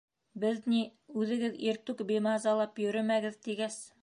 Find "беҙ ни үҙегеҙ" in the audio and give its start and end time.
0.43-1.61